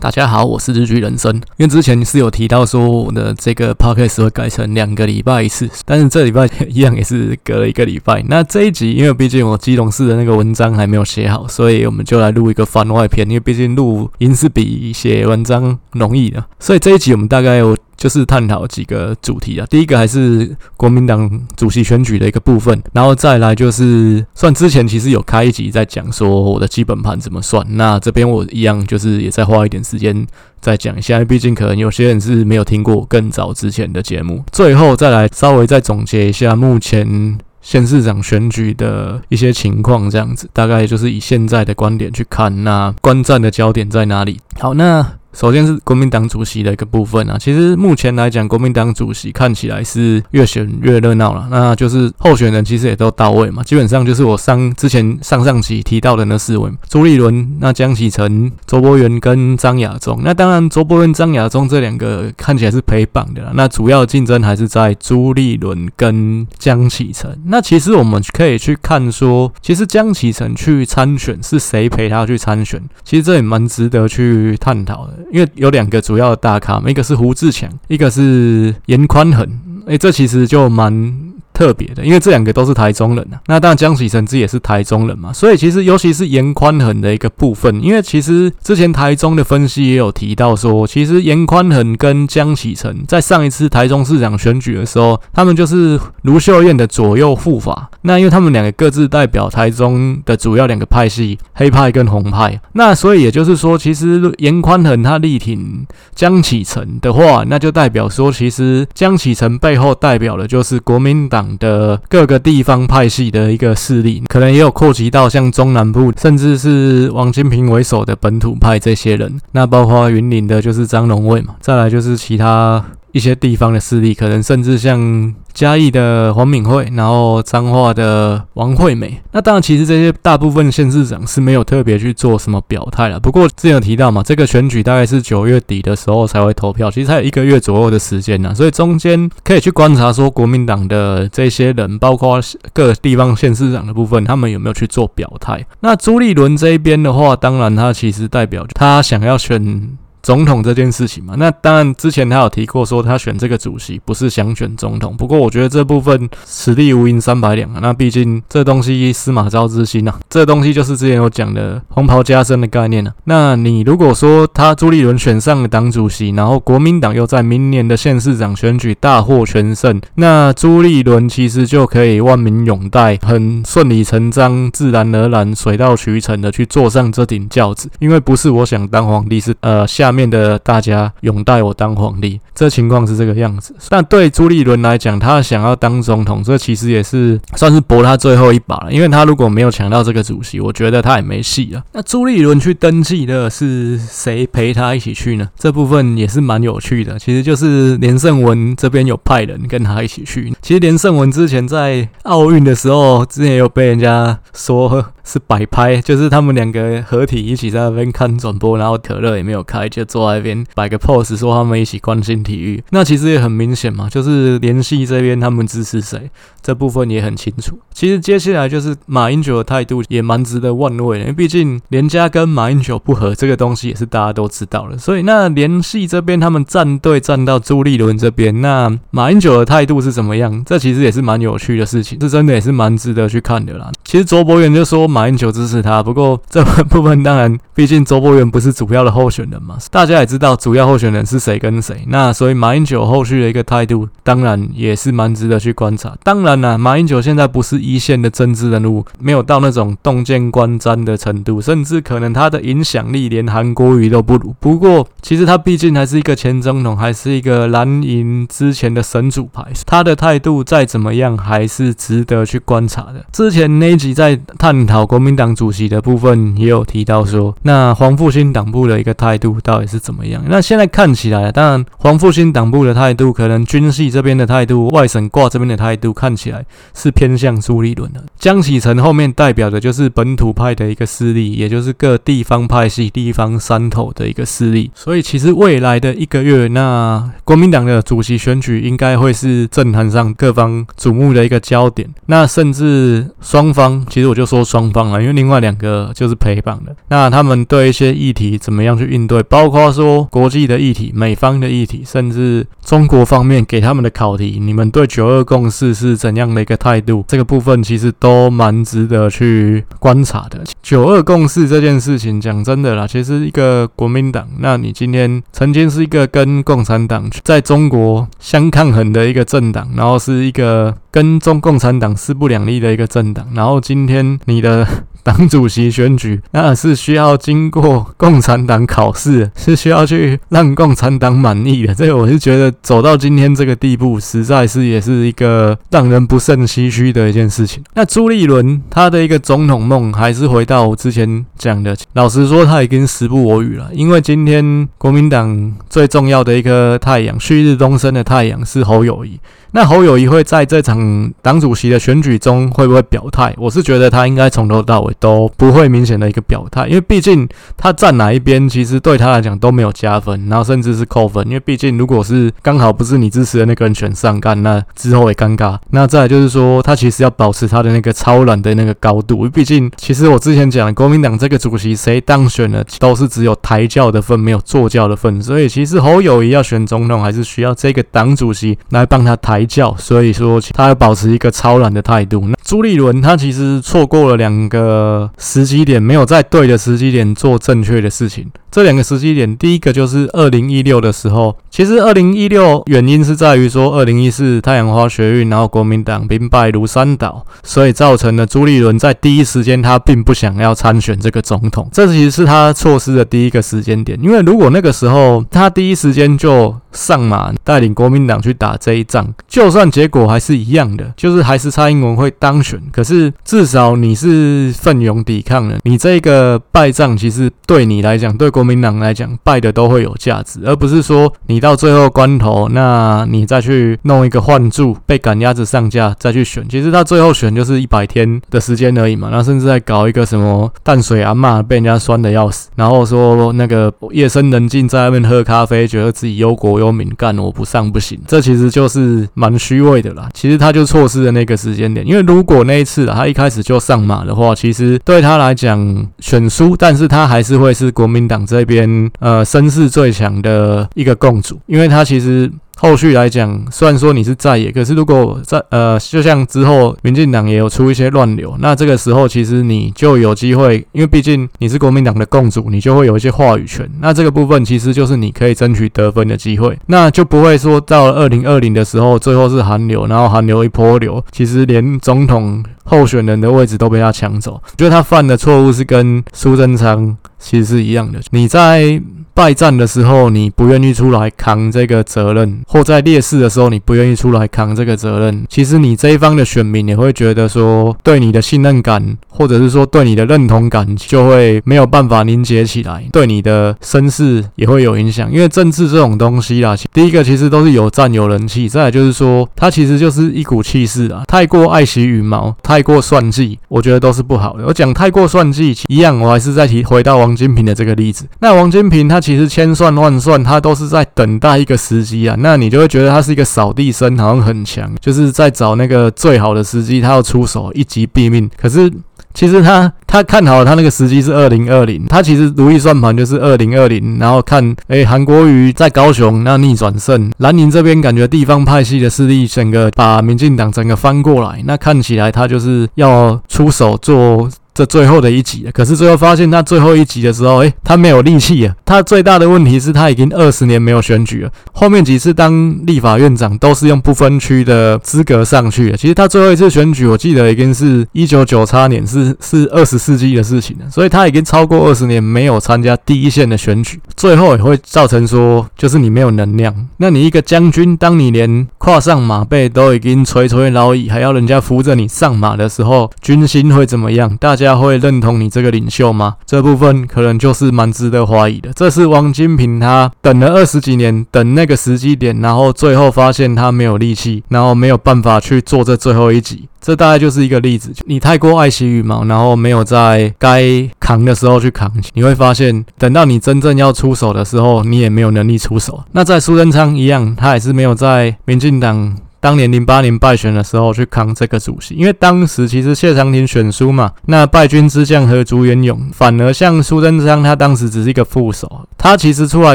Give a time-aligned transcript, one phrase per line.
[0.00, 1.34] 大家好，我是日剧人生。
[1.56, 8.24] 因为之前是有提到说我的这个 podcast 会改成两个礼拜一次，但是这礼拜一样也是隔了一个礼拜。
[8.28, 13.28] 那这一集，因为毕竟我基隆市的那个文章还没有写好，所以我们就来录一个番外篇。
[13.28, 17.76] 因为毕竟录音是比写文章容易的，所以这一集我们大概有。
[17.98, 30.24] 就是探讨几个主题啊，第一个还是国民党主席选举的一个部分，然后再来就是算之前其实有开一集在讲说我的基本盘怎么算，那这边我一样就是也再花一点时间
[30.60, 44.38] 再讲一下，毕竟可能有些人是没有听过更早之前的节目，最后再来稍微再总结一下目前县市长选举的一些情况，这样子大概就是以现在的观点去看，那观战的焦点在哪里？
[44.60, 45.17] 好，那。
[45.32, 51.46] 首先是国民党主席的一个部分啊，其实目前来讲，国民党主席看起来是越选越热闹了。
[51.50, 60.18] 那就是候选人其实也都到位嘛，基本上就是我上之前上上期提到的那四位，朱立伦、那江启臣、周伯源跟张亚中。
[60.24, 63.52] 那当然，周伯源、张亚中这两个看起来是陪绑的啦。
[63.54, 67.38] 那主要竞争还是在朱立伦跟江启臣。
[67.46, 72.82] 那其实我们可以去看说，其实江启臣去参选是谁陪他去参选？
[73.04, 75.17] 其实这也蛮值得去探讨的。
[75.30, 79.46] 因为有两个主要的大咖，一个是胡志强，一个是严宽恒，
[79.86, 81.27] 诶，这其实就蛮。
[81.58, 83.40] 特别的，因为这两个都是台中人啊。
[83.46, 97.90] 那当然江启臣自己也是台中人嘛，所以其实尤其是严宽恒的一个部分，因为其实之前台中的分析也有提到说，其实严宽恒跟江启臣在上一次台中市长选举的时候，他们就是卢秀燕的左右护法。
[98.02, 102.60] 那因为他们两个各自代表台中的主要两个派系，黑派跟红派。
[102.74, 105.84] 那所以也就是说，其实严宽恒他力挺
[106.14, 111.47] 江启臣的话，那就代表说，其实江启臣背后代表的就是国民党。
[111.58, 119.40] 的各个地方派系的一个势力，可能也有扩及到像中南部，甚至是王金平为首的本土派这些人。
[119.52, 122.84] 那包括云林的，就是张龙卫嘛，再来就是其他。
[123.12, 129.20] 一些地方的势力，可能甚至像嘉义的黄敏惠，然后彰化的王惠美。
[129.32, 133.18] 那当然，其实这些大部分县市长是没有特别去做什么表态了。
[133.18, 138.54] 不过之前有提到嘛，这个选举大概是九月底的时候才会投票，其实还有一个月左右的时间呢。
[138.54, 142.38] 所以中间可以去观察说，国民党的这些人，包括
[142.72, 145.64] 各地方县市长的部分，他们有没有去做表态。
[145.80, 149.96] 那朱立伦这一边的话，当然他其实代表他想要选。
[150.22, 157.78] 总统这件事情嘛，那当然之前他有提过说他选这个主席不是想选总统，不过我觉得这部分此地无银三百两啊。
[157.82, 163.12] 那毕竟这东西司马昭之心呐，这东西就是之前有讲的红袍加身的概念啊。
[163.24, 180.18] 那你如果说他朱立伦选上了党主席，然后国民党又在明年的县市长选举大获全胜，那朱立伦其实就可以万民拥戴，很顺理成章、自然而然、水到渠成的去坐上这顶轿子，因为不是我想当皇帝，是呃下面。
[180.18, 183.72] 面的大家拥戴我当皇帝，这情况是这个样子。
[183.88, 188.92] 但对朱立伦来讲，他想要当总统，这其实也是算是搏他最后一把了。
[188.92, 191.84] 因为他如果没有抢到这个主席，我觉得他也没戏了。
[191.92, 195.48] 那朱立伦去登记的是谁陪他一起去呢？
[195.56, 197.16] 这部分也是蛮有趣的。
[197.16, 200.52] 其实就是连胜文这边有派人跟他一起去。
[200.60, 210.08] 其实连胜文之前在奥运的时候，之前也有被人家说是摆拍，就是他们两个合体一起在那边看转播，然后可乐也没有开，就。
[210.08, 216.30] 坐在那边摆个 pose，说他们一起关心体育，那其实也很明显嘛，就是联系这边他们支持谁，
[216.62, 217.78] 这部分也很清楚。
[217.92, 224.96] 其实接下来就是马英九的态度也蛮值得玩味的，因为毕竟连家跟马英九不合，这个东西也是大家都知道的。
[224.96, 230.62] 所以那联系这边他们站队站到朱立伦这边，那马英九的态度是怎么样？
[230.64, 233.90] 这其实也是蛮有趣的事情，这真的也是蛮值得去看的啦。
[234.04, 239.76] 其实卓博源就说马马英九支持他，不过这部分当然，毕竟周博源不是主要的候选人嘛。
[239.90, 246.16] 大家也知道主要候选人是谁跟谁，那所以马英九后续的一个态度，当然也是蛮值得去观察。
[246.22, 254.54] 当然啦，马英九现在不是一线的政治人物，没有到那种洞见观瞻的程度，甚至可能他的影响力连韩国瑜都不如。
[254.60, 263.24] 不过，其实他毕竟还是一个前总统，还是一个蓝营之前的神主牌，他的态度再怎么样，还是值得去观察的。
[263.32, 270.44] 之前那一集在探讨国民党主席的部分，也有提到说，那黄复兴党部的一个态度到底是怎么样？
[270.46, 276.62] 那现在看起来，当然黄复兴党部的态度，可能军系这边的态度，外省挂这边的态度，看起来
[276.94, 278.22] 是偏向朱立伦的。
[278.38, 284.90] 江启臣后面代表的就是本土派的一个势力，也就是各地方派系、地方山头的一个势力。
[284.94, 292.06] 所以其实未来的一个月，那国民党的主席选举应该会是政坛上各方瞩目的一个焦点。
[292.26, 294.97] 那甚至双方，其实我就说双方。
[294.98, 296.94] 棒了，因为另外两个就是陪榜的。
[297.08, 307.24] 那他们对一些议题怎么样去应对，包括说国际的议题、美方的议题，甚至中国方面给他们的考题，你们对九二共识是怎样的一个态度？
[307.28, 310.64] 这个部分其实都蛮值得去观察的。
[310.82, 324.86] 九二共识这件事情，讲真的啦，其实一个国民党，那你今天曾经是一个跟共产党在中国相抗衡的一个政党，然后是一个跟中共产党势不两立的一个政党，然后今天你的。
[325.22, 331.94] 党主席选举，那是需要经过共产党考试，是需要去让共产党满意的。
[331.94, 337.82] 这个我是觉得走到今天这个地步，实在是也是一个让人不胜唏嘘的一件事情。
[337.94, 343.90] 那朱立伦他的一个总统梦，还是回到我之前讲的，老实说他已经时不我与了。
[343.92, 349.38] 因为今天国民党最重要的一颗太阳，旭日东升的太阳是侯友谊。
[349.72, 353.54] 那侯友谊会在这场党主席的选举中会不会表态？
[353.58, 357.46] 我是觉得他应该从头到尾都不会明显的一个表态，因为毕竟
[357.76, 361.44] 他站哪一边，其实对他来讲都没有加分，然后甚至是扣分。
[361.46, 365.76] 因为毕竟如果是刚好不是你支持的那个人选上干，那之后也尴尬。
[365.90, 369.46] 那再就是说，他其实要保持他的那个超然的那个高度。
[369.48, 375.42] 毕竟，其实我之前讲国民党这个主席谁当选了，都是只有抬轿的份，没有坐轿的份。
[375.42, 379.48] 所以，其实侯友谊要选总统，还是需要这个党主席来帮他抬。
[379.58, 382.46] 抬轿，所以说他要保持一个超然的态度。
[382.46, 388.50] 那朱立伦他其实错过了两个呃时机点，没有在对的时机点做正确的事情。
[388.70, 401.88] 这两个时机点，第一个就是二零一六的时候，其实二零一六原因是在于说二零一四太阳花学运，然后国民党兵败如山倒，所以造成了朱立伦在第一时间他并不想要参选这个总统。
[401.92, 440.28] 这其实是他错失的第一个时间点，因为如果那个时候他第一时间就上马带领国民党去打这一仗，就算结果还是一样的，就是还是蔡英文会当选，可是至少你是奋勇抵抗了，你这个败仗其实对你来讲，对国民党来讲，败的都会有价值，而不是说你到最后关头，那你再去弄一个换柱，被赶鸭子上架再去选，其实他最后选就是一百天的时间而已嘛，然后甚至在搞一个什么淡水阿嬷被人家酸的要死，然后说那个夜深人静在外面喝咖啡，觉得自己忧国忧民，干我不上不行，这其实就是蛮虚伪的啦。
[440.34, 452.50] 其实他就错失了那个时间点，因为如果那一次他一开始就上马的话，其实对他来讲选输，但是他还是会是国民党这边呃声势最强的一个共主，因为他其实。
[452.80, 463.90] 后续来讲，虽然说你是在野，可是如果在呃，就像之后民进党也有出一些乱流，那这个时候其实你就有机会，因为毕竟你是国民党的共主，你就会有一些话语权。
[464.00, 474.52] 那这个部分其实就是你可以争取得分的机会，那就不会说到了二零二零的时候，最后是韩流，然后韩流一波流，其实连总统候选人的位置都被他抢走。
[474.52, 479.02] 我觉得他犯的错误是跟苏贞昌其实是一样的，你在。
[479.38, 485.44] 败战的时候，你不愿意出来扛这个责任；或在劣势的时候，你不愿意出来扛这个责任。
[485.48, 495.32] 其实你这一方的选民也会觉得说，对你的信任感，或者是说对你的认同感，就会没有办法凝结起来，对你的声势也会有影响。
[495.32, 501.22] 因为政治这种东西啦，第一个其实都是有赞有人气，再来就是说，它其实就是一股气势啊。
[501.28, 504.64] 太过爱惜羽毛，太过算计，我觉得都是不好的。
[504.66, 508.26] 我讲太过算计一样，我还是再提回到王金平的这个例子。
[508.40, 509.22] 那王金平他。
[509.28, 512.34] 其实千算万算，他都是在等待一个时机啊。
[512.38, 518.48] 那你就会觉得他是一个扫地僧，好像很强，就是在找那个最好的时机，他要出手一击毙命。
[518.56, 518.90] 可是
[519.34, 522.06] 其实他他看好，他那个时机是二零二零。
[522.06, 534.48] 他其实如意算盘就是二零二零，然后看哎韩国瑜在高雄那逆转胜，蓝营这边感觉地方派系的势力整个把民进党整个翻过来，那看起来他就是要出手做。
[534.78, 538.72] 这最后的一集，可是最后发现他最后一集的时候，诶，他没有力气啊。
[538.84, 545.96] 他最大的问题是他已经二十年没有选举了，后面几次当立法院长都是用不分区的资格上去的。
[545.96, 550.88] 其实他最后一次选举，我记得已经是一九九八年，是是二十世纪的事情了。
[550.88, 556.72] 所以他已经超过二十年没有参加第一线的选举，最后也会造成说，就是你没有能量。
[556.98, 564.36] 那你一个将军，当你连跨上马背都已经垂垂老矣，还要人家扶着你上马的时候，军心会怎么样？
[564.36, 564.67] 大家。
[564.76, 566.36] 会认同你这个领袖吗？
[566.46, 568.72] 这部分可能就是蛮值得怀疑的。
[568.74, 576.68] 这是王金平他等了二十几年，等那个时机点，然后最后发现他没有力气，然后没有办法去做这最后一集。
[576.80, 577.92] 这大概就是一个例子。
[578.06, 586.04] 你太过爱惜羽毛，然后没有在该扛的时候去扛，你会发现等到你真正要出手的时候，你也没有能力出手。
[586.12, 589.16] 那在苏贞昌一样，他也是没有在民进党。
[589.40, 599.74] 当年零八年败选的时候去扛这个主席，因为当时其实谢长廷选书嘛，那败军之将何竹元勇，反而像苏贞昌他当时只是一个副手，他其实出来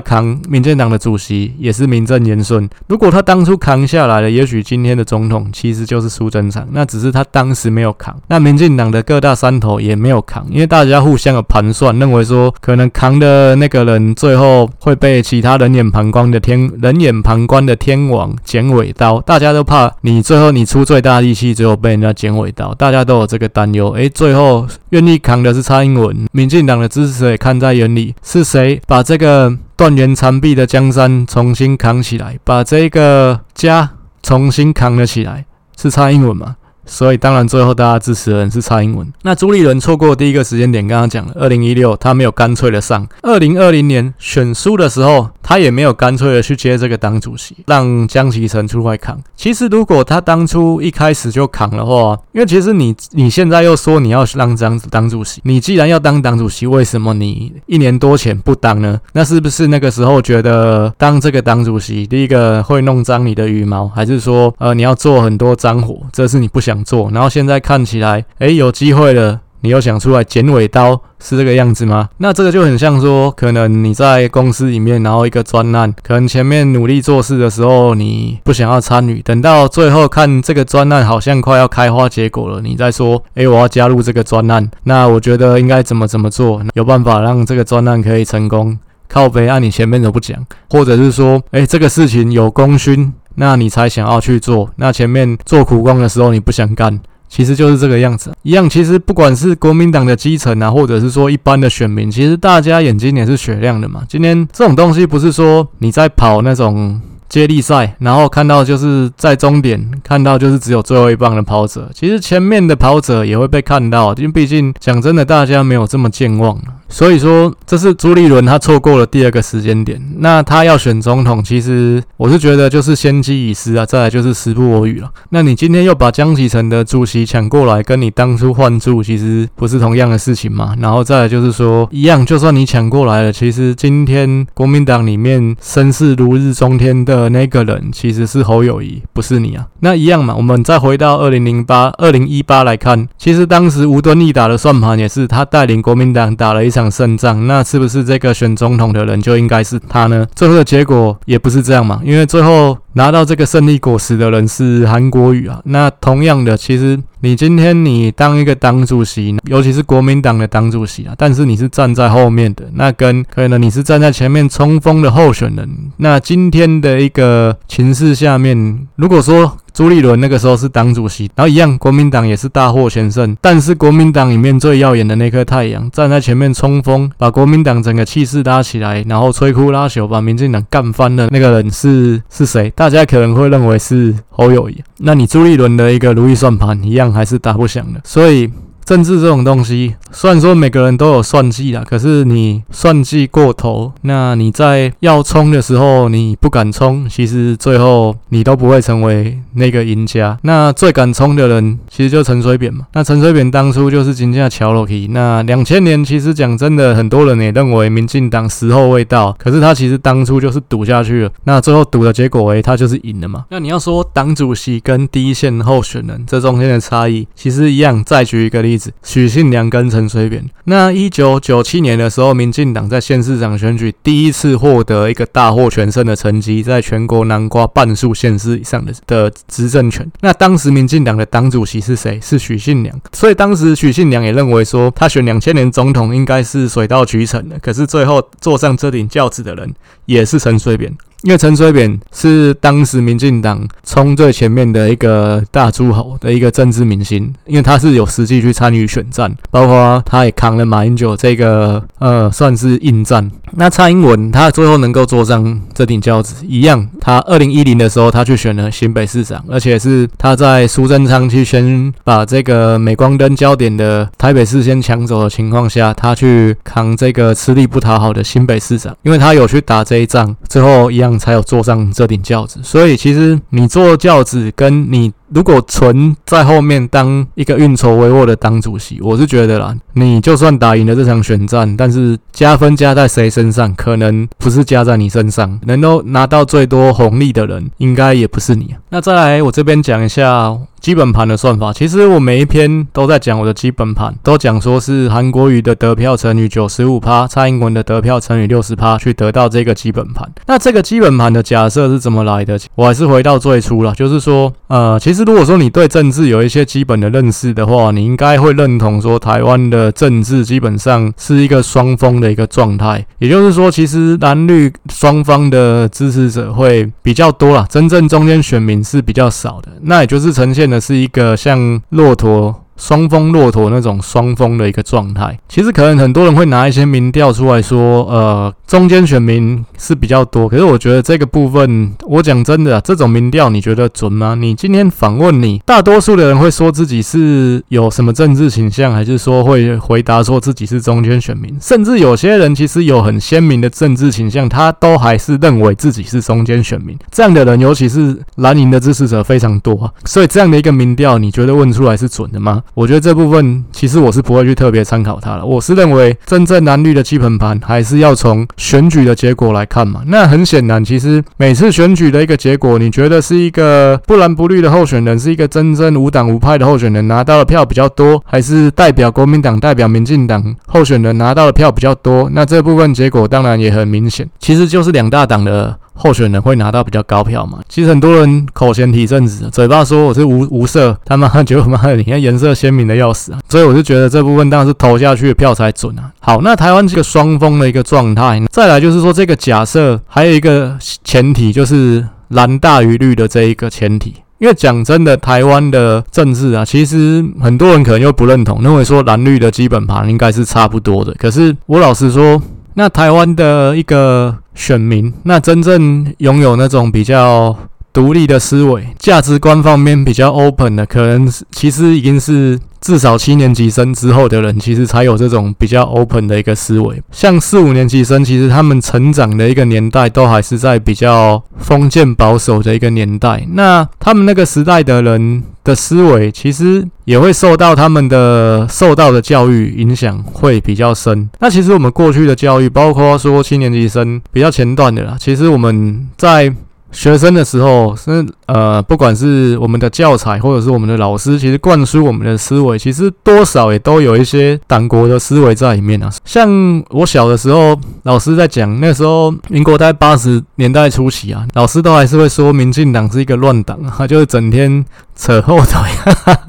[0.00, 2.68] 扛民进党的主席也是名正言顺。
[2.88, 23.90] 如果他当初扛下来了，也许今天的总统其实就是苏贞昌，那只是他当时没有扛，那民进党的各大山头也没有扛，因为大家互相有盘算，认为说可能扛的那个人最后会被其他人眼旁观的天人眼旁观的天王剪尾刀，大家都怕你最后你出最大力气，最后被人家剪尾刀，大家都有这个担忧。
[23.92, 33.90] 诶，最后愿意扛的是蔡英文，民进党的支持者也看在眼里，是谁把这这个断垣残壁的江山重新扛起来，把这个家
[34.22, 35.44] 重新扛了起来，
[35.76, 36.56] 是蔡英文吗？
[36.84, 39.10] 所以当然最后大家支持的人是蔡英文。
[39.22, 49.18] 那朱立伦错过第一个时间点，刚刚讲了，二零一六他没有干脆的上，二零二零年选书的时候，他也没有干脆的去接这个党主席，让江启臣出来扛。
[49.36, 59.00] 其实如果他当初一开始就扛的话，因为其实你你现在又说你要让张当主席，你既然要当党主席，为什么你一年多前不当呢？
[59.12, 66.71] 那是不是那个时候觉得当这个党主席，第一个会弄脏你的羽毛，还是说呃你要做很多脏活，这是你不想？
[66.72, 72.08] 想做，然后现在看起来，哎，有机会了，你又想出来剪尾刀，是这个样子吗？
[72.16, 88.78] 那这个就很像说，可能你在公司里面，然后一个专案，可能前面努力做事的时候，你不想要参与，等到最后看这个专案好像快要开花结果了，你再说，哎，我要加入这个专案，那我觉得应该怎么怎么做，有办法让这个专案可以成功？
[89.08, 93.12] 靠北，按你前面都不讲，或者是说，哎，这个事情有功勋。
[93.36, 98.68] 那你才想要去做，那前面做苦工的时候你不想干，其实就是这个样子一样。
[98.68, 104.02] 其实不管是国民党的基层啊，或者是说一般的选民，其实大家眼睛也是雪亮的嘛。
[104.08, 116.60] 今天这种东西不是说你在跑那种接力赛，然后看到就是在终点看到就是只有最后一棒的跑者，其实前面的跑者也会被看到，因为毕竟讲真的，大家没有这么健忘。
[116.92, 119.98] 所以说，这是朱立伦他错过了第二个时间点。
[120.18, 125.10] 那他要选总统，其实我是觉得就是先机已失啊，再来就是时不我与了。
[125.30, 130.76] 那你今天又把江启臣的主席抢过来，跟你当初换住其实不是同样的事情嘛？
[130.80, 139.66] 然后再来就是说，一样，就算你抢过来了，其实今天国民党里面声势如日中天的那个人，其实是侯友谊，不是你啊。
[139.80, 146.81] 那一样嘛，我们再回到二零零八、二零一八来看，其实当时吴敦义打的算盘也是他带领国民党打了一场。
[146.90, 150.26] 胜仗，那是不是这个选总统的人就应该是他呢？
[150.34, 155.60] 最后的结果也不是这样嘛，因为最后拿到这个胜利果实的人是韩国瑜啊。
[155.64, 165.68] 那同样的，其实你今天你当一个党主席，尤其是国民党的党主席啊，但是你是站在后面的，那跟可能你是站在前面冲锋的候选人。
[165.96, 169.56] 那今天的一个情势下面，如果说。
[169.72, 173.36] 朱立伦那个时候是党主席，然后一样，国民党也是大获全胜。
[173.40, 182.70] 但是国民党里面最耀眼的那颗太阳，站在前面冲锋，把国民党整个气势拉起来，然后摧枯拉朽，把民进党干翻的那个人是是谁？
[182.76, 184.82] 大家可能会认为是侯友谊。
[184.98, 188.00] 那你朱立伦的一个如意算盘，一样还是打不响的。
[188.04, 188.50] 所以。
[188.84, 200.36] 政治这种东西，虽然说每个人都有算计啦，可是你算计过头，那你在要冲的时候你不敢冲，其实最后你都不会成为那个赢家。
[200.42, 202.86] 那最敢冲的人，其实就陈水扁嘛。
[202.92, 205.08] 那陈水扁当初就是金价桥楼梯。
[205.10, 211.30] 那两千年其实讲真的，很多人也认为民进党时候未到，可是他其实当初就是赌下去了。
[211.44, 213.44] 那最后赌的结果，诶，他就是赢了嘛。
[213.50, 218.02] 那你要说党主席跟第一线候选人这中间的差异，其实一样。
[218.04, 218.71] 再举一个例。
[218.72, 220.42] 例子，许信良跟陈水扁。
[220.64, 230.10] 那一九九七年的时候，民进党在县市长选举第一次获得一个大获全胜的成绩，在全国南瓜半数县市以上的的执政权。
[230.20, 232.18] 那当时民进党的党主席是谁？
[232.22, 232.98] 是许信良。
[233.12, 237.58] 所以当时许信良也认为说，他选两千年总统应该是水到渠成的。
[237.58, 239.74] 可是最后坐上这顶轿子的人，
[240.06, 240.92] 也是陈水扁。
[241.22, 253.30] 因为陈水扁是当时民进党冲最前面的一个大诸侯的一个政治明星，因为他是有实际去参与选战，包括他也扛了马英九这个呃算是硬战。
[253.54, 271.11] 那蔡英文他最后能够坐上这顶轿子，一样，他二零一零的时候他去选了新北市长，而且是他在苏贞昌去先把这个镁光灯焦点的台北市先抢走的情况下，他去扛这个吃力不讨好的新北市长，因为他有去打这一仗，最后一样。
[271.18, 288.74] 才有坐上这顶轿子，所以其实你坐轿子跟你如果纯在后面当一个运筹帷幄的党主席，我是觉得啦，你就算打赢了这场选战，但是加分加在谁身上，可能不是加在你身上，能够拿到最多红利的人，应该也不是你。
[288.90, 290.58] 那再来，我这边讲一下。
[290.82, 300.28] 基本盘的算法，其实我每一篇都在讲我的基本盘，都讲说是韩国瑜的得票乘以九十五趴，蔡英文的得票乘以六十趴，去得到这个基本盘。
[300.48, 302.58] 那这个基本盘的假设是怎么来的？
[302.74, 320.62] 我还是回到最初了，就是说，呃，其实如果说你对政治有一些基本的认识的话，你应该会认同说，台湾的政治基本上是一个双峰的一个状态，也就是说，其实蓝绿双方的支持者会比较多啦，真正中间选民是比较少的，那也就是呈现。
[320.62, 322.61] 的是一个像骆驼。
[322.82, 330.48] 双峰骆驼那种双峰的一个状态，其实可能很多人会拿一些民调出来说，呃，中间选民是比较多。
[330.48, 334.34] 可是我觉得这个部分，我讲真的，这种民调你觉得准吗？
[334.34, 341.56] 你今天访问你，大多数的人会说自己是有什么政治倾向，还是说会回答说自己是中间选民？
[341.60, 346.98] 甚至有些人其实有很鲜明的政治倾向，他都还是认为自己是中间选民。
[347.12, 349.88] 这样的人，尤其是蓝营的支持者非常多。
[350.04, 352.60] 所以这样的一个民调，你觉得问出来是准的吗？
[352.74, 355.44] 我觉得这部分其实我是不会去特别参考它了。
[355.44, 360.02] 我是认为真正蓝绿的基本盘还是要从选举的结果来看嘛。
[360.06, 372.30] 那很显然，其实每次选举的一个结果，你觉得是一个不蓝不绿的候选人，是一个真正无党无派的候选人拿到的票比较多，还是代表国民党、代表民进党候选人拿到的票比较多？
[372.32, 375.76] 那这部分结果当然也很明显，其实就是两大党的。
[375.94, 377.58] 候选人会拿到比较高票嘛？
[377.68, 383.38] 其实很多人口嫌体正直，嘴巴说我是无无色，他妈觉得妈的，你看颜色鲜明的要死啊！
[383.48, 386.10] 所以我就觉得这部分当然是投下去的票才准啊。
[386.20, 394.14] 好，那台湾这个双峰的一个状态，再来就是说这个假设还有一个前提，就是蓝大于绿的这一个前提。
[394.38, 401.14] 因为讲真的，台湾的政治啊，其实很多人可能又不认同，认为说蓝绿的基本盘应该是差不多的。
[401.18, 402.40] 可是我老实说。
[402.74, 407.56] 那台湾的一个选民，那真正拥有那种比较
[407.92, 417.02] 独立的思维、价值观方面比较 open 的，可能其实已经是至少七年级生之后的人，其实才有这种比较 open 的一个思维。
[417.10, 423.46] 像四五年级生，其实他们成长的一个年代，都还是在比较封建保守的一个年代。
[423.52, 431.28] 那他们那个时代的人的思维，其实也会受到他们的受到的教育影响，会比较深。
[431.40, 436.54] 那其实我们过去的教育，包括说七年级生比较前段的啦，其实我们在。
[436.92, 446.10] 学生的时候是呃，不管是我们的教材或者是我们的老师，其实灌输我们的思维，其实多少也都有一些党国的思维在里面啊。
[446.24, 446.48] 像
[446.90, 454.84] 我小的时候，老师在讲那时候，民国在八十年代初期啊，老师都还是会说民进党是一个乱党啊，就是整天
[455.16, 455.80] 扯后腿。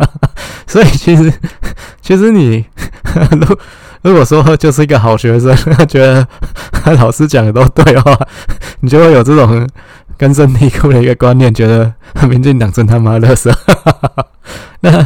[0.68, 1.32] 所以其实，
[2.02, 2.66] 其实你
[3.32, 3.58] 如
[4.02, 5.56] 如果说就是一个好学生，
[5.88, 6.28] 觉得
[6.98, 8.18] 老师讲的都对的话，
[8.82, 9.66] 你就会有这种。
[10.24, 11.94] 根深蒂固的一个观念，觉得
[12.30, 13.54] 民进党真他妈垃圾。
[14.80, 15.06] 那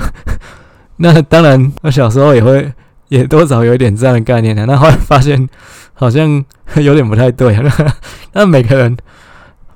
[0.97, 2.71] 那当然，我小时候也会
[3.07, 4.67] 也多少有一点这样的概念的。
[4.67, 5.49] 那后来发现
[5.95, 7.57] 好像有点不太对。
[8.33, 8.95] 那每个人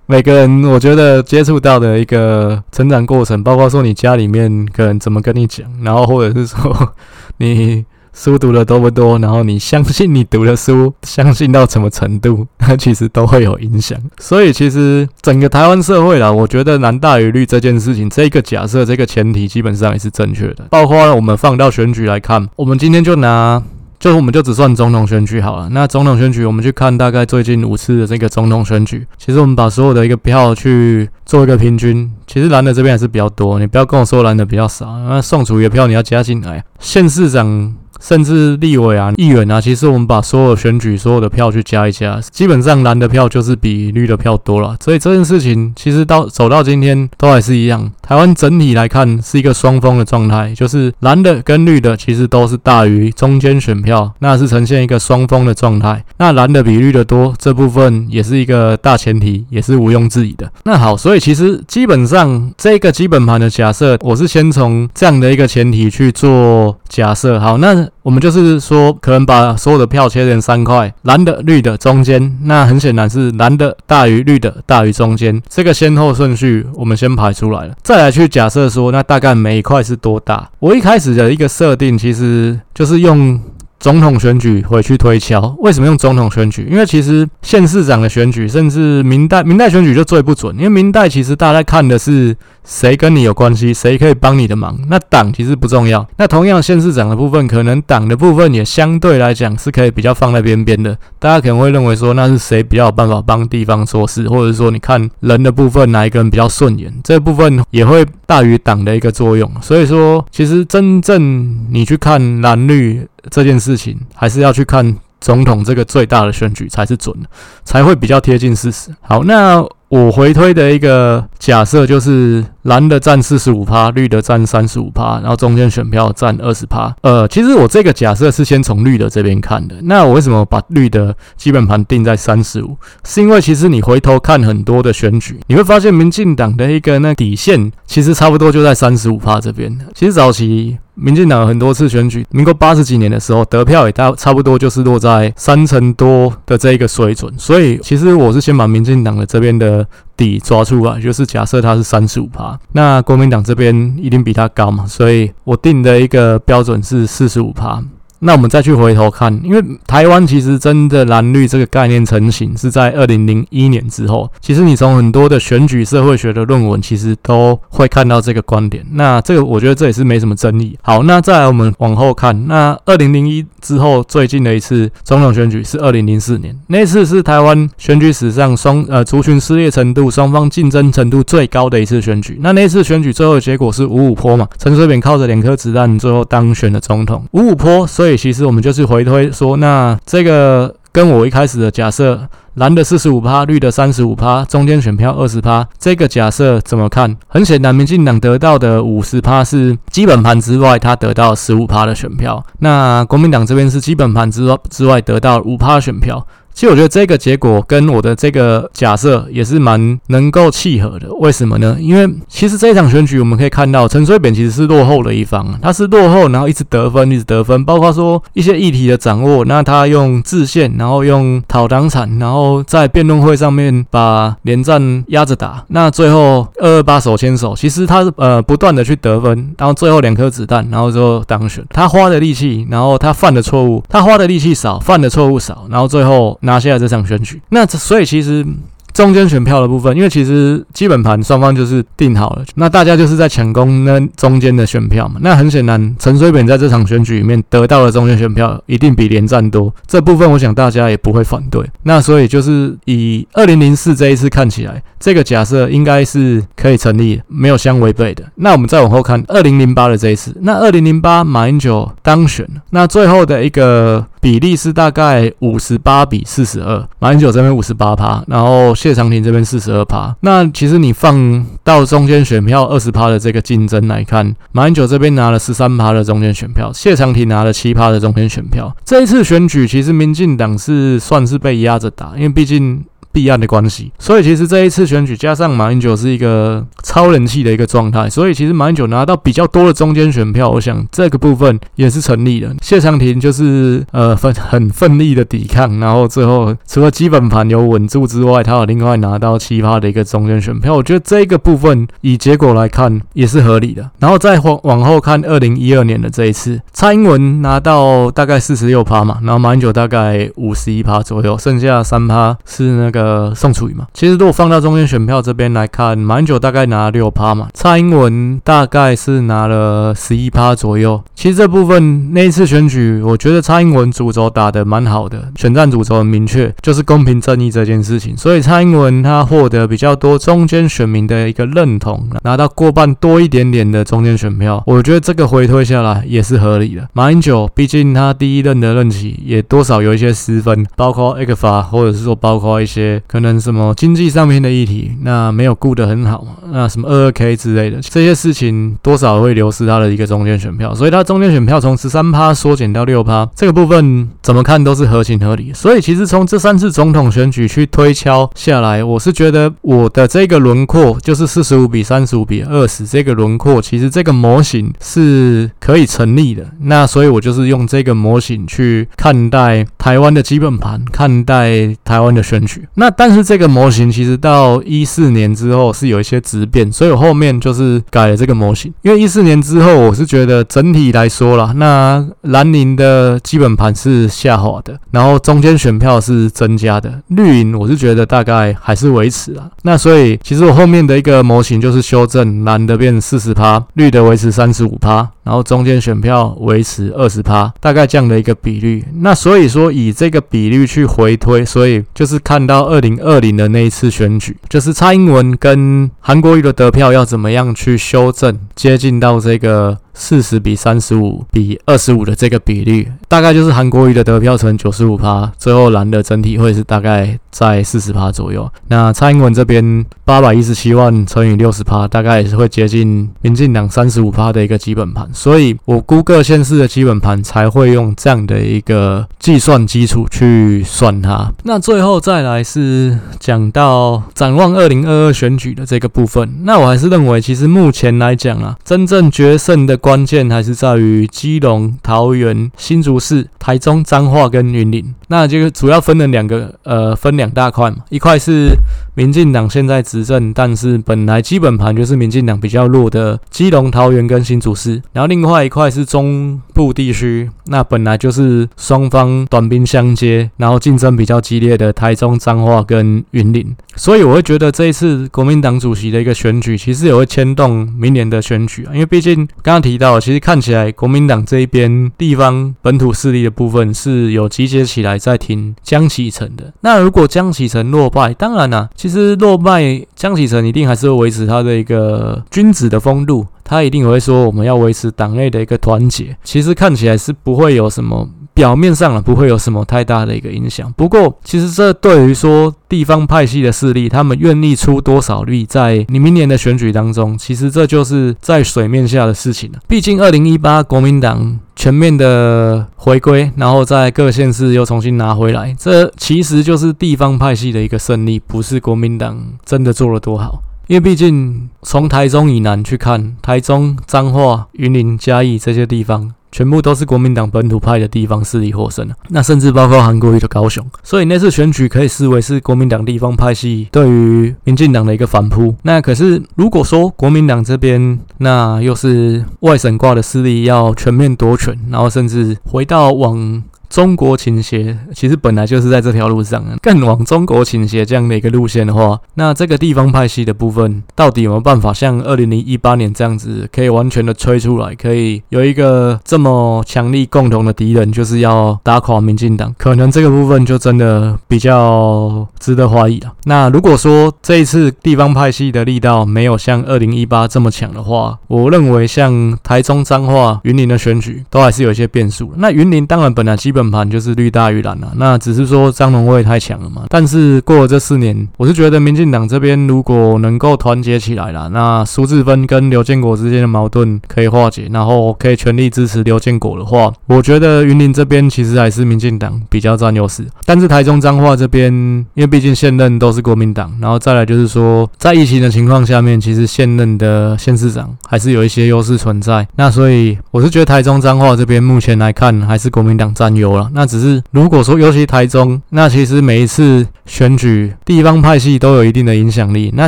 [0.05, 6.93] 每个人，我觉得接触到的一个成长过程，包括说你家里面可能怎么跟你讲，然后或者是说
[7.37, 7.83] 你。
[8.13, 9.17] 书读的多不多？
[9.19, 13.97] 然后你相信你读的书，相信到什么程度，那 其实都会有影响。
[14.19, 20.65] 所以其实整个台湾社会啦，我觉得蓝大于绿这件事情，这个假设、这个前提基本上也是正确的。
[20.69, 23.63] 包括我们放到选举来看，我们今天就拿，
[23.97, 25.69] 就我们就只算总统选举好了。
[25.69, 33.57] 那总统选举，我们去看大概最近五次的这个总统选举，其实我们把所有的一个票去做一个平均，其实蓝的这边还是比较多。
[33.57, 37.73] 你不要跟我说蓝的比较少，那宋楚瑜的票你要加进来，县市长。
[38.01, 44.75] 甚至立委啊、议员啊，其实我们把所有选举所有的票去加一加，基本上蓝的票就是比绿的票多了。
[44.83, 47.91] 所以这件事情其实到走到今天都还是一样。
[48.01, 56.03] 台湾整体来看是一个双峰的状态，就是蓝的跟绿的其实都是大于中间选票，那是呈现一个双峰的状态。
[56.17, 60.51] 那蓝的比绿的多，这部分也是一个大前提，也是毋庸置疑的。
[60.63, 67.39] 那好，所以其实基本上这个基本盘的假设，我是先从这样的一个前提去做假设。
[67.39, 67.87] 好，那。
[68.03, 72.37] 我们就是说，可能把所有的票切成三块，蓝的、绿的、中间。
[72.43, 80.49] 那很显然是蓝的大于绿的大于中间，这个先后顺序我们先排出来了，再来去假设说，那大概每一块是多大？
[80.59, 83.39] 我一开始的一个设定其实就是用。
[83.81, 86.67] 总统选举回去推敲，为什么用总统选举？
[86.69, 94.77] 因为其实县市长的选举，甚至明代明代选举就最不准，因为明代其实大家看的是谁跟你有关系，谁可以帮你的忙。
[94.87, 96.07] 那党其实不重要。
[96.17, 100.97] 那同样县市长的部分，可能党的部分也相对来讲是可以比较放在边边的。
[101.19, 109.51] 大家可能会认为说，那是谁比较有办法帮地方做事，或者说你看人的部分哪一个人比较顺眼，这部分也会大于党的一个作用。
[109.61, 114.95] 所以说，其实真正你去看蓝绿这件事情，还是要去看。
[115.23, 117.29] 总统这个最大的选举才是准的，
[117.63, 118.89] 才会比较贴近事实。
[119.01, 122.43] 好，那我回推的一个假设就是。
[122.63, 126.95] 蓝的占四十五趴，绿的占三十五趴，然后中间选票占二十趴。
[127.01, 129.73] 呃，其实我这个假设是先从绿的这边看的。
[129.81, 132.77] 那我为什么把绿的基本盘定在三十五？
[133.03, 139.75] 是因为其实你回头看很多的选举，你会发现民进党的一个那底线其实差不多就在三十五趴这边。
[139.95, 147.33] 其实早期民进党很多次选举，民国八十几年的时候得票也大差不多就是落在三成多的这一个水准。
[147.37, 149.85] 所以其实我是先把民进党的这边的
[150.17, 152.59] 底抓出来，就是假设它是三十五趴。
[152.73, 157.81] 那国民党这边一定比它高嘛，所以我定的一个标准是四十五趴。
[158.23, 164.29] 那我们再去回头看，因为台湾其实真的蓝绿这个概念成型是在二零零一年之后。
[164.39, 168.85] 其实你从很多的选举社会学的论文，其实都会看到这个观点。
[168.91, 170.77] 那这个我觉得这也是没什么争议。
[170.83, 182.37] 好，那再来我们往后看，那二零零一之后最近的一次总统选举是二零零四年，那次是台湾选举史上双呃族群撕裂程度、双方竞争程度最高的一次选举。
[182.39, 187.25] 那那次选举最后的结果是五五坡嘛，陈水扁靠着两颗子弹最后当选了总统。
[187.31, 188.10] 五五坡，所以。
[188.11, 197.15] 所以其实我们就是回推说，那这个跟我一开始的假设，蓝的四十五趴，绿的三十五趴，中间选票二十趴，这个假设怎么看？
[197.29, 202.45] 很显然，民进党得到的五十趴是基本盘之外，他得到十五趴的选票。
[202.59, 206.27] 那国民党这边是基本盘之之外得到五趴选票。
[206.53, 211.07] 其实我觉得这个结果跟我的这个假设也是蛮能够契合的。
[211.15, 211.77] 为什么呢？
[211.79, 231.65] 因为其实这一场选举我们可以看到，陈水扁其实是落后的一方，他是落后，然后一直得分，一直得分，包括说一些议题的掌握，那他用制宪，然后用讨党产，然后在辩论会上面把连战压着打，那最后二二八手牵手，其实他是呃不断的去得分，然后最后两颗子弹，然后就当选。
[231.69, 236.37] 他花的力气，然后他犯的错误，他花的力气少，犯的错误少，然后最后。
[236.41, 238.45] 拿下这场选举，那所以其实。
[238.93, 245.15] 中间选票的部分，因为其实基本盘双方就是定好了，那大家就是在抢攻那中间的选票嘛。
[245.21, 251.65] 那很显然，陈水扁在这场选举里面得到的中间选票一定比连战多，这部分我想大家也不会反对。
[251.83, 258.25] 那所以就是以二零零四这一次看起来，这个假设应该是可以成立，没有相违背的。
[258.35, 268.73] 那我们再往后看二零零八的这一次，那二零零八马英九当选，那最后的一个比例是大概五十八比四十二，马英九这边五十八趴，然后。
[268.75, 278.75] 谢长廷这边四十二趴，那其实你放到中间选票二十趴的这个竞争来看，马英九这边拿了十三趴的中间选票，谢长廷拿了七趴的中间选票。
[278.85, 282.83] 这一次选举其实民进党是算是被压着打，因为毕竟。
[283.11, 292.53] 弊案的关系，所以其实这一次选举加上马英九是一个超人气的一个状态，所以其实马英九拿到比较多的中间选票，我想这个部分也是成立的。
[292.61, 303.89] 谢长廷就是呃奋很奋力的抵抗，然后最后除了基本盘有稳住之外，他有另外拿到七趴的一个中间选票，我觉得这个部分以结果来看也是合理的。
[303.99, 313.00] 然后再往往后看二零一二年的这一次，蔡英文拿到大概四十六趴嘛，然后马英九大概五十一趴左右，剩下三趴是那个。
[313.01, 321.01] 呃，宋楚瑜嘛，其实如果放到中间选票这边来看，马英九大概拿六趴嘛，蔡英文大概是拿了十一趴左右。
[321.15, 328.15] 其实这部分那一次选举，我觉得蔡英文主轴打得蛮好的，选战主轴很明确，就是公平正义这件事情。
[328.15, 336.87] 所以蔡英文他获得比较多中间选民的一个认同，拿到过半多一点点的中间选票，我觉得这个回推下来也是合理的。
[336.93, 342.90] 马英九毕竟他第一任的任期也多少有一些失分，包括 ECFA 或者是说包括一些。
[343.07, 346.25] 可能什么经济上面的议题，那没有顾得很好？
[346.51, 355.51] 那什么二二 K 之类的这些事情，多少会流失他的一个中间选票，所以他中间选票从十三趴缩减到六趴，这个部分怎么看都是合情合理。
[355.53, 366.45] 所以其实从这三次总统选举去推敲下来，我是觉得我的这个轮廓就是四十五比三十五比二十这个轮廓，其实这个模型是可以成立的。
[366.61, 372.67] 那所以我就是用这个模型去看待台湾的基本盘，看待台湾的选举。
[372.81, 378.73] 那但是这个模型其实到一四年之后是有一些质变，所以我后面就是改了这个模型。
[378.81, 389.47] 因为一四年之后，我是觉得整体来说啦，那蓝营的基本盘是下滑的，然后中间选票是增加的，绿营我是觉得大概还是维持啦。
[389.61, 398.83] 那所以其实我后面的一个模型就是修正，蓝的变四十趴，绿的维持三十五趴，然后中间选票维持二十趴，大概这样的一个比率。
[399.01, 409.77] 那所以说以这个比率去回推，所以就是看到二零二零的那一次选举，就是蔡英文跟韩国瑜的得票要怎么样去修正，接近到这个。
[409.93, 418.49] 四十比三十五比二十五的这个比率，大概就是韩国瑜的得票成九十五趴，最后蓝的整体会是大概在四十趴左右。
[418.69, 425.07] 那蔡英文这边八百一十七万乘以六十趴，大概也是会接近民进党三十五趴的一个基本盘。
[425.11, 431.29] 所以我估各县市的基本盘才会用这样的一个计算基础去算它。
[431.43, 439.80] 那最后再来是讲到展望二零二二选举的这个部分，那我还是认为，其实目前来讲啊，真正决胜的。
[439.81, 448.51] 关键还是在于基隆、桃园、新竹市、台中、彰化跟云林，那这个主要分了两个，呃，分两大块嘛，一块是
[448.93, 469.81] 民进党现在执政，但是本来基本盘就是民进党比较弱的基隆、桃园跟新竹市，然后另外一块是中部地区，那本来就是双方短兵相接，然后竞争比较激烈的台中、彰化跟云林，所以我会觉得这一次国民党主席的一个选举，其实也会牵动明年的选举啊，因为毕竟刚刚提。
[469.81, 476.53] 到，其实看起来国民党这一边地方本土势力的部分是有集结起来在挺江启臣的。
[476.61, 486.17] 那如果江启臣落败，当然啦、其实落败江启臣一定还是会维持他的一个君子的风度，他一定会说我们要维持党内的一个团结。
[486.23, 488.09] 其实看起来是不会有什么。
[488.33, 490.73] 表面上了，不会有什么太大的一个影响。
[490.77, 499.59] 不过，其实这对于说地方派系的势力，他们愿意出多少力，在你明年的选举当中，其实这就是在水面下的事情了。
[499.67, 510.41] 毕竟，二零一八国民党全面的回归，然后在各县市又重新拿回来，这其实就是地方派系的一个胜利，不是国民党真的做了多好。
[510.65, 516.15] 因为毕竟从台中以南去看，台中、彰化、云林、嘉义这些地方。
[516.31, 525.55] 全部都是国民党本土派的地方势力获胜了，那甚至包括韩国瑜的高雄，所以那次选举可以视为是国民党地方派系对于民进党的一个反扑。
[525.63, 533.43] 那可是如果说国民党这边，那又是外省挂的势力要全面夺权，然后甚至回到往。
[533.71, 549.55] 中国倾斜其实本来就是在这条路上，更往中国倾斜这样的一个路线的话，那这个地方派系的部分到底有没有办法像二零一八年这样子，可以完全的吹出来，可以有一个这么强力共同的敌人，就是要打垮民进党？
[549.57, 553.13] 可能这个部分就真的比较值得怀疑了。
[553.23, 562.33] 那如果说这一次地方派系的力道没有像二零一八这么强的话，我认为像台中、彰化、云林的选举都还是有一些变数。
[562.35, 563.60] 那云林当然本来基本。
[563.61, 566.83] 本盘就是绿大于蓝了，那只是说张荣味太强了嘛。
[566.89, 580.25] 但是过了这四年，我是觉得民进党这边如果能够团结起来了，那苏治芬跟刘建国之间的矛盾可以化解，然后可以全力支持刘建国的话，我觉得云林这边其实还是民进党比较占优势。
[580.45, 581.71] 但是台中彰化这边，
[582.15, 589.47] 因为毕竟现任都是国民党，然后再来就是说，在疫情的情况下面，其实现任的县市长还是有一些优势存在。
[589.55, 593.50] 那所以我是觉得台中彰化这边目前来看，还是国民党占优。
[593.73, 599.71] 那只是如果说，尤其台中，那其实每一次选举，地方派系都有一定的影响力。
[599.75, 599.87] 那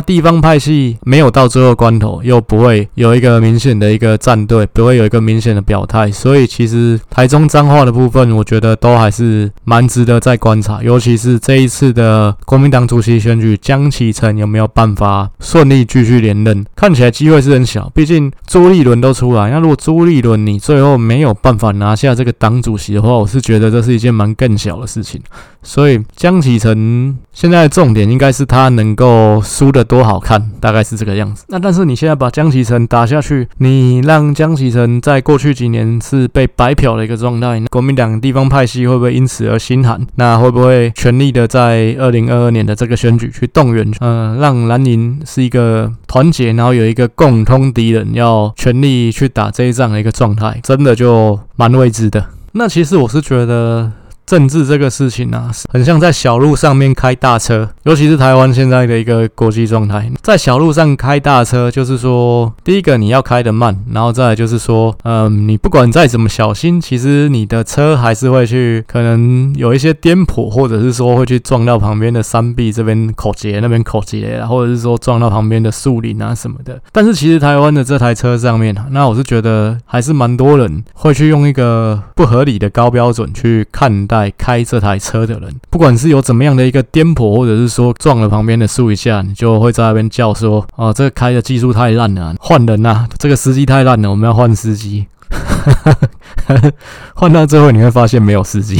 [0.00, 6.10] 地方派系没有到最后关头，又不会有一个明显的一个站队，不会有一个明显的表态。
[6.12, 10.82] 所以其实台中彰化的部分，我觉得都还是蛮值得再观察。
[10.82, 16.64] 尤其是这一次的国民党主席选举，江启臣有没有办法顺利继续连任？
[16.76, 19.50] 看起来机会是很小，毕竟朱立伦都出来。
[19.50, 23.53] 那如果朱立伦你最后没有办法拿下这个党主席的话，我是觉。
[23.54, 25.20] 觉得这是一件蛮更小的事情，
[25.62, 31.44] 所以江启臣现在的重点应该是他能够输得多好看，大概是这个样子。
[31.48, 40.04] 那但是你现在把江启臣打下去，你让江启臣在过去几年是被白嫖的一个状态，国民党地方派系会不会因此而心寒？
[40.16, 52.26] 那会不会全力的在二零二二年的这个选举去动员，嗯、呃，让蓝营是一个团结，然后有一个共通敌人，要全力去打这一仗的一个状态，真的就蛮未知的。
[52.56, 53.90] 那其实我是觉得
[54.26, 76.80] 政治这个事情啊，很像在小路上面开大车，尤其是台湾现在的一个国际状态，在小路上开大车，就是说，第一个你要开得慢，然后再来就是说，嗯，你不管再怎么小心，其实你的车还是会去可能有一些颠簸，或者是说会去撞到旁边的山壁这边口结那边口结，或者是说撞到旁边的树林啊什么的。
[76.92, 84.13] 但是其实台湾的这台车上面，那我是觉得还是蛮多人会去用一个不合理的高标准去看待。
[84.14, 93.08] 在开这台车的人，不管是有怎么样的一个颠簸，或者是说撞了旁边的树一下，你就会在那边叫说：“哦，这个开的技术太烂了，换人呐！
[93.18, 95.06] 这个司机太烂了，我们要换司机。”
[97.14, 98.78] 换到最后，你会发现没有司机。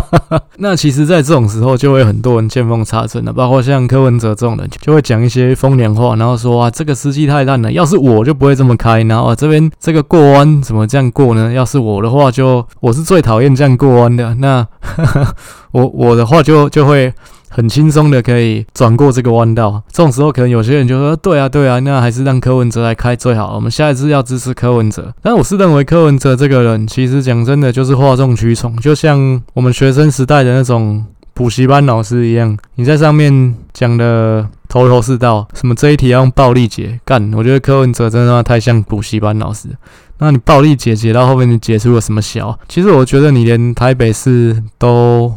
[0.58, 9.02] 那其实，在这种时候，就会很多人见缝插针了，包括像柯文哲这种人，就会讲一些风凉话，然后说啊，这个司机太烂了，要是我就不会这么开。
[9.02, 11.52] 然后啊这边这个过弯怎么这样过呢？
[11.52, 14.34] 要是我的话就，就我是最讨厌这样过弯的。
[14.36, 14.66] 那
[15.72, 17.12] 我我的话就就会。
[17.48, 23.54] 很轻松的可以转过这个弯道，这种时候可能有些人就说：“对啊，对啊，那还是让柯文哲来开最好。
[23.54, 39.68] 我们下一次要支持柯文哲。”但我是认为柯文哲这个人，其实讲真的就是哗众取宠，就像我们学生时代的那种补习班老师一样，你在上面讲的头头是道，什么这一题要用暴力解干，我觉得柯文哲真的太像补习班老师。
[40.18, 42.58] 那你暴力解解到后面，你解出了什么小？
[42.68, 45.32] 其实我觉得你连台北市都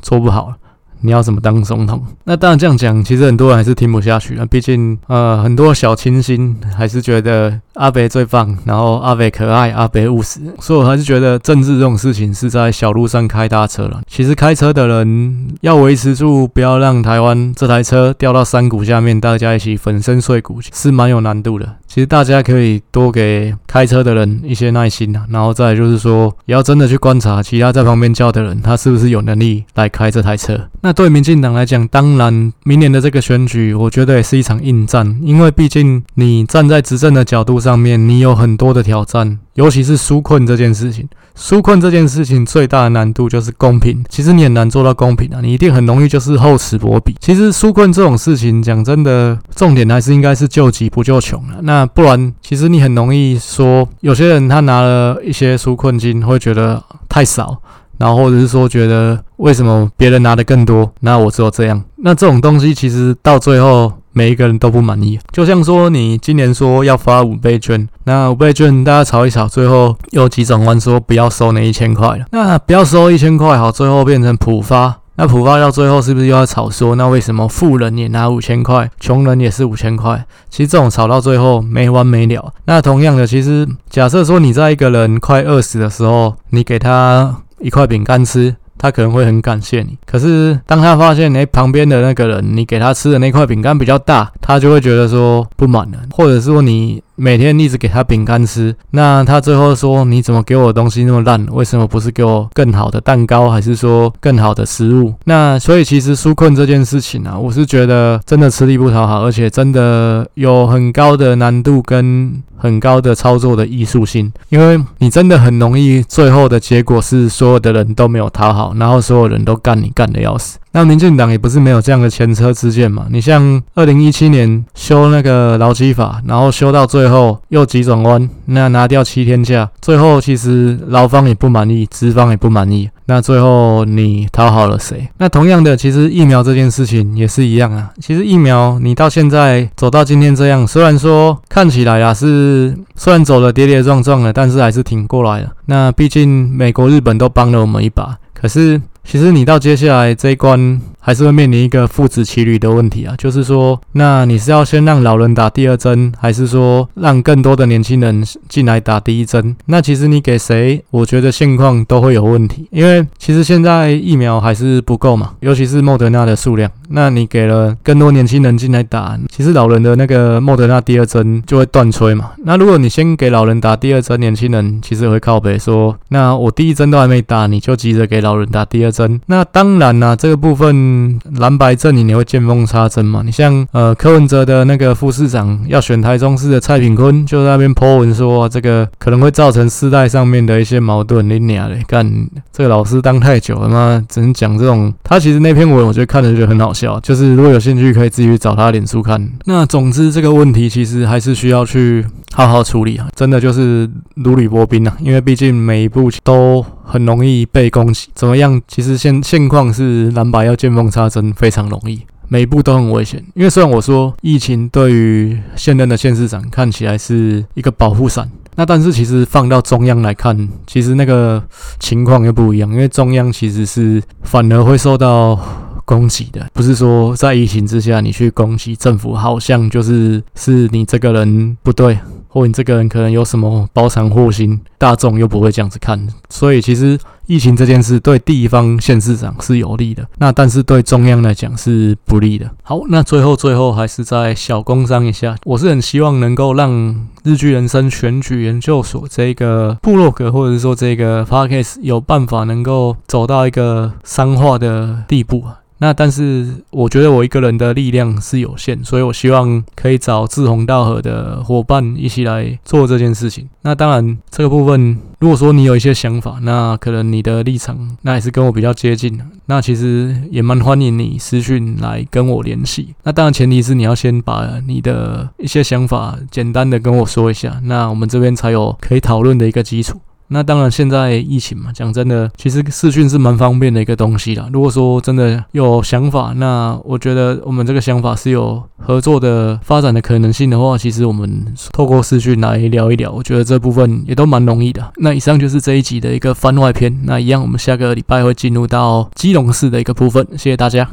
[0.00, 0.54] 做不好。
[1.02, 2.02] 你要怎么当总统？
[2.24, 4.46] 那当然这样讲，其实很多人还是听不下去啊。
[4.46, 14.00] 毕竟，呃，很多小清新还是觉得阿北最棒，然后阿北可爱，阿北务实，所以我还是觉得政治这种事情是在小路上开大车了。
[14.06, 21.76] 其实开车的人要维持住，不要让台湾这台车掉到山谷下面，大家一起粉身碎骨，是蛮有难度的。
[21.86, 30.58] 其实大家可以多给开车的人一些耐心啊，然后再就是说，也要真的去观察其他在旁边叫的人，他是不是有能力来开这台车。
[30.80, 41.08] 那对民进党来讲，当然明年的这个选举，我觉得也是一场硬战，因为毕竟你站在执政的角度上面，你有很多的挑战，尤其是纾困这件事情。
[41.34, 47.16] 纾困这件事情最大的难度就是公平，其实你很难做到公平啊，你一定很容易就是厚此薄彼。
[47.20, 51.56] 其实纾困这种事情，讲真的，重点还是应该是救急不救穷啊。
[51.62, 57.58] 那不然，其实你很容易说，有些人他拿了一些纾困金，会觉得太少。
[58.02, 65.20] 然后或者是说觉得为什么别人拿的更多，那我只有这样，那这种东西其实到最后每一个人都不满意。
[65.30, 80.24] 就像说你今年说要发五倍券，那五倍券大家吵一吵，最后又急转弯说不要收那一千块了，那不要收一千块好，最后变成普发，那普发到最后是不是又要吵说那为什么富人也拿五千块，穷人也是五千块？
[80.50, 82.52] 其实这种吵到最后没完没了。
[82.64, 87.36] 那同样的，其实假设说你在一个人快饿死的时候，你给他。
[87.62, 89.96] 一块饼干吃，他可能会很感谢你。
[90.04, 97.02] 可是当他发现，哎，旁边的那个人，你给他吃的那块饼干比较大，他就会觉得说不满了，或者说你。
[97.22, 101.46] 每天一直给他饼干吃，那他最后说：“你怎么给我的东西那么烂？
[101.52, 120.58] 为什么不是给我更好的蛋糕，还是说更好的食物？”那所以其实纾困这件事情啊，我是觉得真的吃力不讨好，而且真的有很高的难度跟很高的操作的艺术性，因为你真的很容易最后的结果是所有的人都没有讨好，然后所有人都干你干的要死。
[120.74, 135.06] 那民进党也不是没有这样的前车之鉴嘛，你像二零一七年修那个劳基法，然后修到最后后又急转弯，那拿掉七天假，最后其实劳方也不满意，资方也不满意，那最后你讨好了谁？
[135.18, 137.90] 那同样的，其实疫苗这件事情也是一样啊。
[138.00, 145.52] 其实疫苗你到现在走到今天这样，虽然说看起来啊是虽然走了跌跌撞撞的，但是还是挺过来了。
[145.66, 148.80] 那毕竟美国、日本都帮了我们一把，可是。
[149.04, 159.56] 其实你到接下来这一关，还是会面临一个父子骑驴的问题啊，就是说，那你是要先让老人打第二针，还是说让更多的年轻人进来打第一针？
[159.66, 166.70] 那其实你给谁，我觉得现况都会有问题，因为其实现在疫苗还是不够嘛，尤其是莫德纳的数量。
[166.90, 172.30] 那你给了更多年轻人进来打，其实老人的那个莫德纳第二针就会断炊嘛。
[172.44, 179.20] 那如果你先给老人打第二针，年轻人其实会靠北说，那我第一针都还没打，你就急着给老人打第二针。
[179.26, 180.91] 那当然啦，这个部分。
[180.92, 183.22] 嗯，蓝白阵营你会见缝插针嘛？
[183.24, 191.26] 你像呃柯文哲的那个副市长要选台中市的蔡炳坤，就在那边 po 文说这个可能会造成世代上面的一些矛盾。
[191.26, 192.06] 你娘嘞，干
[192.52, 194.04] 这个老师当太久了嘛？
[194.08, 194.92] 只能讲这种。
[195.02, 199.26] 他其实那篇文我觉得看着就很好笑，就是如果有兴趣可以自己去找他脸书看。
[199.46, 208.10] 那总之这个问题其实还是需要去好好处理啊，真的就是如履薄冰啊，因为毕竟每一步都很容易被攻击。
[208.14, 208.60] 怎么样？
[208.68, 212.02] 其实现现况是蓝白要见缝插针非常容易。
[212.28, 221.42] 每一步都很危险，因为虽然我说疫情对于现任的县市长看起来是一个保护伞，那但是其实放到中央来看，其实那个
[221.78, 225.38] 情况又不一样，因为中央其实是反而会受到
[225.84, 231.98] 攻击的，不是说在疫情之下你去攻击政府，好像就是是你这个人不对。
[232.34, 236.98] 或你这个人可能有什么包藏祸心，大众又不会这样子看，所以其实
[237.32, 242.50] 疫情这件事对地方县市长是有利的，那但是对中央来讲是不利的。
[242.62, 255.60] 好，那最后最后还是再小工商一下，我是很希望能够让日剧人生选举研究所这个部落格，或者是说这个 podcast 有办法能够走到一个商化的地步啊。
[255.78, 263.48] 那但是我觉得我一个人的力量是有限，所以我希望可以找志同道合的伙伴一起来做这件事情。
[263.62, 272.92] 那当然这个部分，如果说你有一些想法，那可能你的立场那也是跟我比较接近的，那其实也蛮欢迎你私讯来跟我联系。
[273.04, 280.00] 那当然前提是你要先把你的一些想法简单的跟我说一下，那我们这边才有可以讨论的一个基础。
[280.32, 284.48] 那当然，现在疫情嘛，讲真的，其实视讯是蛮方便的一个东西啦。
[284.52, 294.92] 如果说真的有想法，那我觉得我们这个想法是有合作的发展的可能性的话，其实我们透过视讯来聊一聊，我觉得这部分也都蛮容易的。
[294.96, 296.92] 那以上就是这一集的一个番外篇。
[297.04, 300.26] 那一样，我们下个礼拜会进入到基隆市的一个部分。
[300.32, 300.88] 谢谢大家。